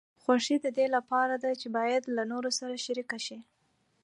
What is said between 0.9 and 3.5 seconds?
لپاره ده چې باید له نورو سره شریکه شي.